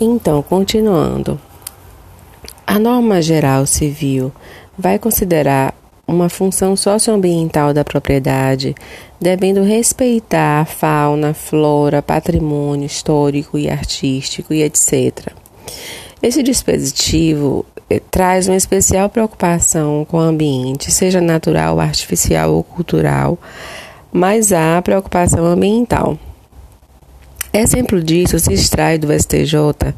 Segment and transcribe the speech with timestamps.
[0.00, 1.40] Então, continuando.
[2.66, 4.30] A norma geral civil
[4.76, 5.74] vai considerar
[6.06, 8.74] uma função socioambiental da propriedade,
[9.20, 15.32] devendo respeitar fauna, flora, patrimônio histórico e artístico e etc.
[16.22, 23.38] Esse dispositivo eh, traz uma especial preocupação com o ambiente, seja natural, artificial ou cultural,
[24.12, 26.18] mas há preocupação ambiental.
[27.58, 29.94] Exemplo disso se extrai do STJ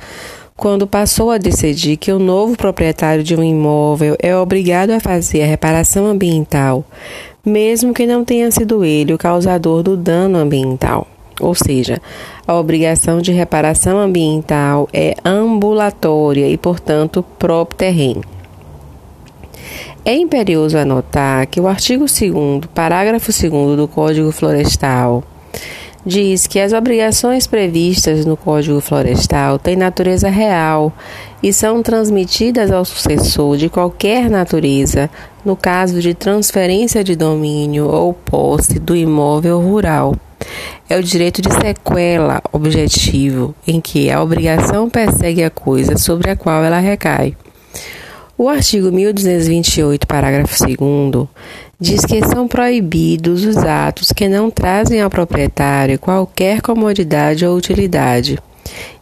[0.56, 5.42] quando passou a decidir que o novo proprietário de um imóvel é obrigado a fazer
[5.42, 6.84] a reparação ambiental,
[7.44, 11.08] mesmo que não tenha sido ele o causador do dano ambiental.
[11.40, 12.00] Ou seja,
[12.46, 18.22] a obrigação de reparação ambiental é ambulatória e, portanto, próprio terreno.
[20.04, 25.24] É imperioso anotar que o artigo 2, parágrafo 2 do Código Florestal
[26.04, 30.92] diz que as obrigações previstas no Código Florestal têm natureza real
[31.42, 35.10] e são transmitidas ao sucessor de qualquer natureza
[35.44, 40.14] no caso de transferência de domínio ou posse do imóvel rural.
[40.88, 46.36] É o direito de sequela objetivo, em que a obrigação persegue a coisa sobre a
[46.36, 47.36] qual ela recai.
[48.40, 51.26] O artigo 1228, parágrafo 2
[51.80, 58.38] diz que são proibidos os atos que não trazem ao proprietário qualquer comodidade ou utilidade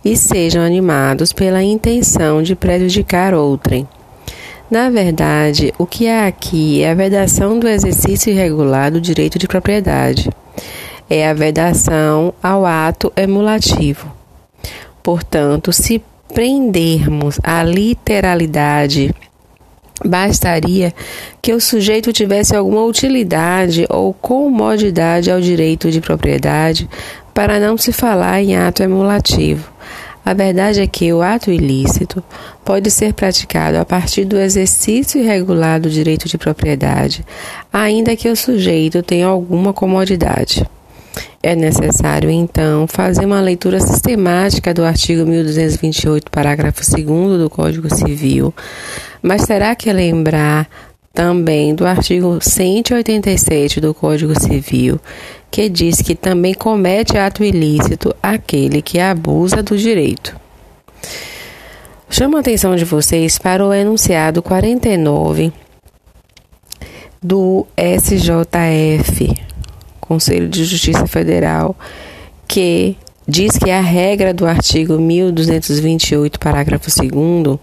[0.03, 3.87] e sejam animados pela intenção de prejudicar outrem.
[4.70, 9.47] Na verdade, o que há aqui é a vedação do exercício irregular do direito de
[9.47, 10.31] propriedade.
[11.11, 14.11] É a vedação ao ato emulativo.
[15.03, 19.14] Portanto, se prendermos a literalidade
[20.05, 20.92] Bastaria
[21.41, 26.89] que o sujeito tivesse alguma utilidade ou comodidade ao direito de propriedade
[27.33, 29.77] para não se falar em ato emulativo.
[30.24, 32.22] A verdade é que o ato ilícito
[32.64, 37.24] pode ser praticado a partir do exercício irregular do direito de propriedade,
[37.73, 40.67] ainda que o sujeito tenha alguma comodidade.
[41.40, 48.52] É necessário, então, fazer uma leitura sistemática do artigo 1228, parágrafo 2 do Código Civil,
[49.27, 50.69] mas terá que lembrar
[51.13, 55.01] também do artigo 187 do Código Civil,
[55.51, 60.36] que diz que também comete ato ilícito aquele que abusa do direito.
[62.09, 65.53] Chamo a atenção de vocês para o enunciado 49
[67.20, 69.35] do SJF,
[70.01, 71.75] Conselho de Justiça Federal,
[72.47, 77.59] que diz que a regra do artigo 1228, parágrafo 2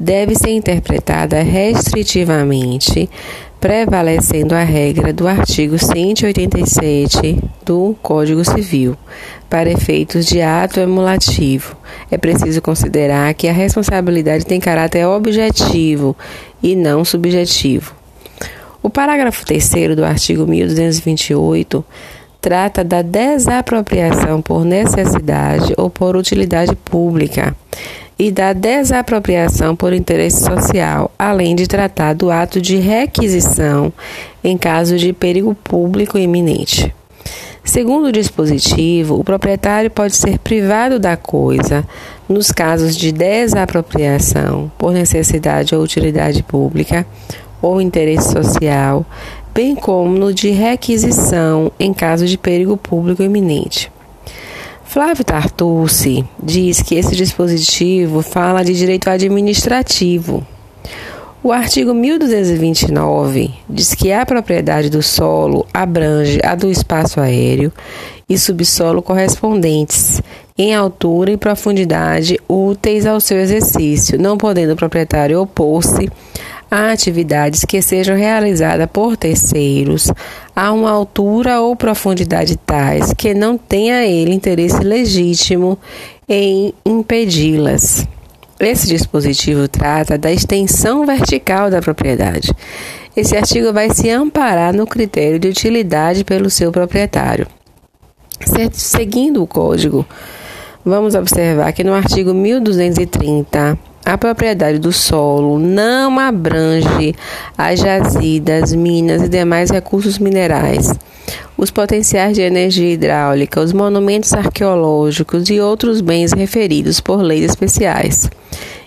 [0.00, 3.10] deve ser interpretada restritivamente,
[3.60, 8.96] prevalecendo a regra do artigo 187 do Código Civil.
[9.50, 11.76] Para efeitos de ato emulativo,
[12.10, 16.16] é preciso considerar que a responsabilidade tem caráter objetivo
[16.62, 17.94] e não subjetivo.
[18.82, 21.84] O parágrafo 3 do artigo 1228
[22.40, 27.54] trata da desapropriação por necessidade ou por utilidade pública
[28.20, 33.90] e da desapropriação por interesse social, além de tratar do ato de requisição
[34.44, 36.94] em caso de perigo público iminente.
[37.64, 41.82] Segundo o dispositivo, o proprietário pode ser privado da coisa
[42.28, 47.06] nos casos de desapropriação por necessidade ou utilidade pública
[47.62, 49.06] ou interesse social,
[49.54, 53.90] bem como no de requisição em caso de perigo público iminente.
[54.90, 60.44] Flávio Tartucci diz que esse dispositivo fala de direito administrativo.
[61.44, 67.72] O artigo 1229 diz que a propriedade do solo abrange a do espaço aéreo
[68.28, 70.20] e subsolo correspondentes,
[70.58, 76.10] em altura e profundidade úteis ao seu exercício, não podendo o proprietário opor-se
[76.70, 80.10] a atividades que sejam realizadas por terceiros
[80.54, 85.76] a uma altura ou profundidade tais que não tenha ele interesse legítimo
[86.28, 88.06] em impedi-las.
[88.60, 92.54] Esse dispositivo trata da extensão vertical da propriedade.
[93.16, 97.46] Esse artigo vai se amparar no critério de utilidade pelo seu proprietário.
[98.72, 100.06] Seguindo o código,
[100.84, 107.14] vamos observar que no artigo 1230 a propriedade do solo não abrange
[107.56, 110.92] as jazidas, minas e demais recursos minerais,
[111.56, 118.28] os potenciais de energia hidráulica, os monumentos arqueológicos e outros bens referidos por leis especiais.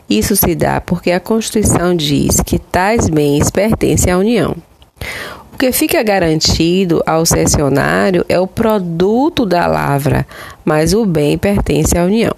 [0.10, 4.56] Isso se dá porque a Constituição diz que tais bens pertencem à União.
[5.54, 10.26] O que fica garantido ao cessionário é o produto da lavra,
[10.66, 12.34] mas o bem pertence à União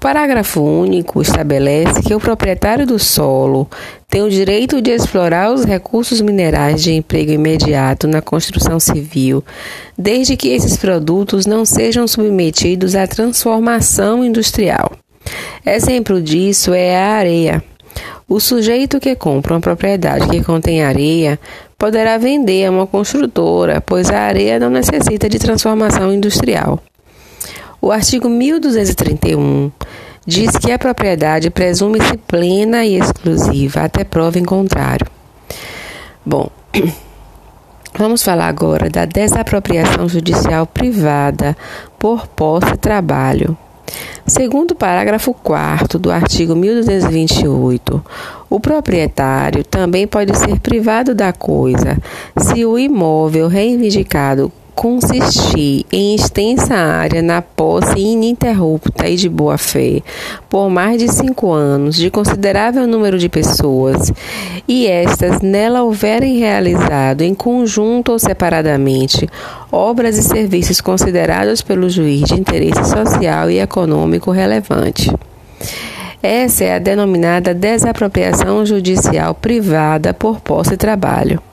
[0.00, 3.68] parágrafo único estabelece que o proprietário do solo
[4.08, 9.44] tem o direito de explorar os recursos minerais de emprego imediato na construção civil,
[9.96, 14.90] desde que esses produtos não sejam submetidos à transformação industrial.
[15.64, 17.62] Exemplo disso é a areia.
[18.26, 21.38] O sujeito que compra uma propriedade que contém areia
[21.76, 26.82] poderá vender a uma construtora, pois a areia não necessita de transformação industrial.
[27.82, 29.72] O artigo 1231
[30.26, 35.06] diz que a propriedade presume-se plena e exclusiva até prova em contrário.
[36.24, 36.50] Bom,
[37.96, 41.56] vamos falar agora da desapropriação judicial privada
[41.98, 43.56] por posse e trabalho.
[44.26, 48.04] Segundo o parágrafo 4 do artigo 1228,
[48.50, 51.96] o proprietário também pode ser privado da coisa
[52.36, 60.02] se o imóvel reivindicado consistir em extensa área na posse ininterrupta e de boa fé
[60.48, 64.12] por mais de cinco anos de considerável número de pessoas
[64.66, 69.28] e estas nela houverem realizado em conjunto ou separadamente
[69.70, 75.12] obras e serviços considerados pelo juiz de interesse social e econômico relevante.
[76.22, 81.49] Essa é a denominada desapropriação judicial privada por posse e trabalho.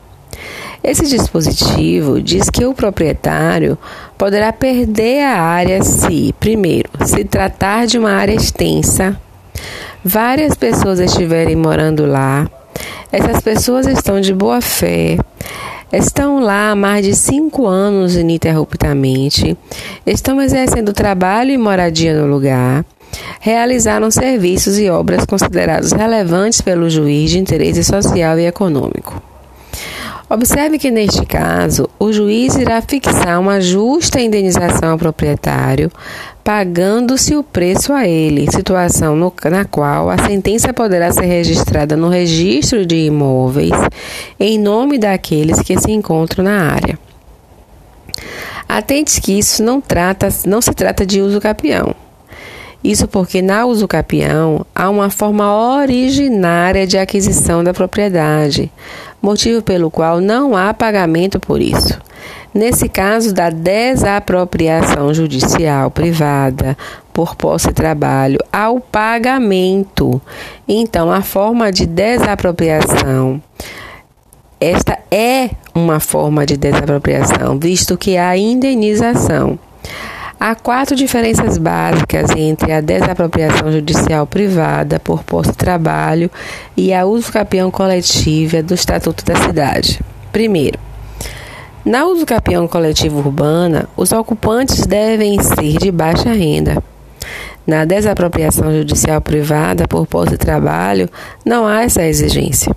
[0.84, 3.78] Esse dispositivo diz que o proprietário
[4.18, 9.20] poderá perder a área se, primeiro, se tratar de uma área extensa,
[10.04, 12.50] várias pessoas estiverem morando lá,
[13.12, 15.18] essas pessoas estão de boa fé,
[15.92, 19.58] estão lá há mais de cinco anos ininterruptamente,
[20.06, 22.86] estão exercendo trabalho e moradia no lugar,
[23.40, 29.22] realizaram serviços e obras considerados relevantes pelo juiz de interesse social e econômico.
[30.30, 35.90] Observe que neste caso, o juiz irá fixar uma justa indenização ao proprietário,
[36.44, 42.10] pagando-se o preço a ele, situação no, na qual a sentença poderá ser registrada no
[42.10, 43.72] registro de imóveis
[44.38, 47.00] em nome daqueles que se encontram na área.
[48.68, 51.96] Atente que isso não, trata, não se trata de uso capião.
[52.84, 58.72] Isso porque na usucapião há uma forma originária de aquisição da propriedade,
[59.22, 62.00] motivo pelo qual não há pagamento por isso.
[62.54, 66.78] Nesse caso da desapropriação judicial privada
[67.14, 70.22] por posse de trabalho ao pagamento.
[70.68, 73.42] Então, a forma de desapropriação
[74.60, 79.60] esta é uma forma de desapropriação, visto que há indenização.
[80.40, 86.30] Há quatro diferenças básicas entre a desapropriação judicial privada por posto de trabalho
[86.76, 90.00] e a uso-capião coletiva do Estatuto da Cidade.
[90.32, 90.78] Primeiro,
[91.84, 96.84] na uso-capião coletiva urbana, os ocupantes devem ser de baixa renda.
[97.66, 101.10] Na desapropriação judicial privada por posto de trabalho,
[101.44, 102.76] não há essa exigência.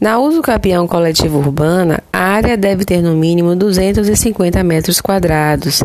[0.00, 5.82] Na uso capião coletivo urbana, a área deve ter no mínimo 250 metros quadrados,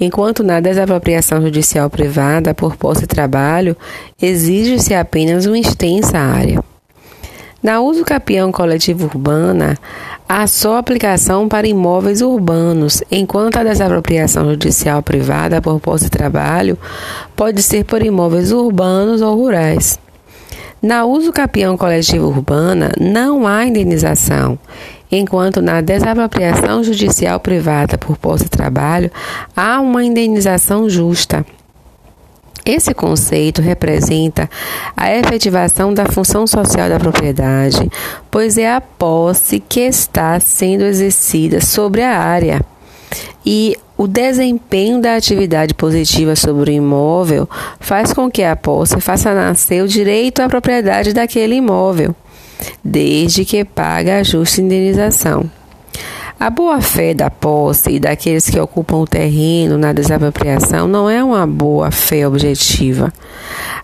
[0.00, 3.76] enquanto na desapropriação judicial privada por posse de trabalho,
[4.20, 6.64] exige-se apenas uma extensa área.
[7.62, 9.76] Na uso capião coletivo urbana,
[10.26, 16.78] há só aplicação para imóveis urbanos, enquanto a desapropriação judicial privada por posse de trabalho
[17.36, 19.98] pode ser por imóveis urbanos ou rurais.
[20.82, 24.58] Na uso capião coletivo urbana, não há indenização,
[25.12, 29.10] enquanto na desapropriação judicial privada por posse de trabalho,
[29.54, 31.44] há uma indenização justa.
[32.64, 34.48] Esse conceito representa
[34.96, 37.90] a efetivação da função social da propriedade,
[38.30, 42.62] pois é a posse que está sendo exercida sobre a área.
[43.44, 47.46] E o desempenho da atividade positiva sobre o imóvel
[47.78, 52.16] faz com que a posse faça nascer o direito à propriedade daquele imóvel,
[52.82, 55.50] desde que pague a justa indenização.
[56.42, 61.46] A boa-fé da posse e daqueles que ocupam o terreno na desapropriação não é uma
[61.46, 63.12] boa-fé objetiva.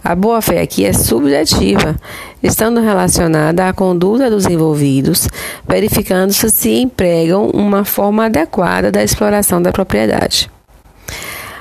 [0.02, 1.94] A boa-fé aqui é subjetiva,
[2.42, 5.28] estando relacionada à conduta dos envolvidos,
[5.68, 10.50] verificando-se se empregam uma forma adequada da exploração da propriedade.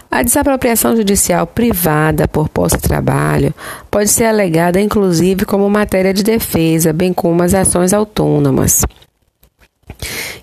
[0.09, 3.53] A desapropriação judicial privada por posse de trabalho
[3.91, 8.85] pode ser alegada inclusive como matéria de defesa, bem como as ações autônomas.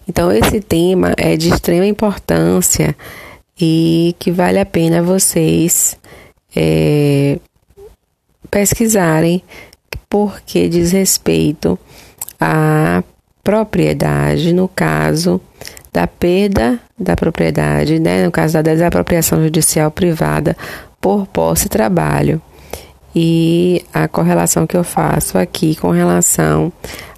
[0.08, 2.96] Então, esse tema é de extrema importância
[3.60, 5.96] e que vale a pena vocês
[6.54, 7.38] é,
[8.50, 9.42] pesquisarem,
[10.08, 11.78] porque diz respeito
[12.40, 13.02] à
[13.42, 15.40] propriedade, no caso
[15.92, 20.56] da perda da propriedade, né, no caso da desapropriação judicial privada
[21.00, 22.40] por posse e trabalho.
[23.14, 26.72] E a correlação que eu faço aqui com relação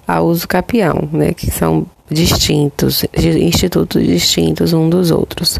[0.07, 5.57] ao uso capião, né, que são distintos, institutos distintos um dos outros.